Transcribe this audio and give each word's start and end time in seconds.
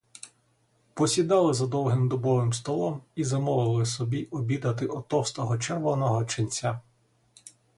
Посідали 0.93 1.53
за 1.53 1.67
довгим 1.67 2.09
дубовим 2.09 2.53
столом 2.53 3.01
і 3.15 3.23
замовили 3.23 3.85
собі 3.85 4.23
обідати 4.31 4.87
у 4.87 5.01
товстого, 5.01 5.57
червоного 5.57 6.25
ченця. 6.25 6.79